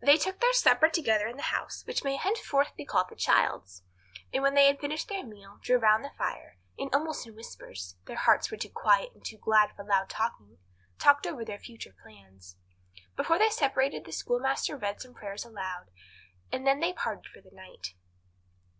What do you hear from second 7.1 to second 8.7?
in whispers—their hearts were too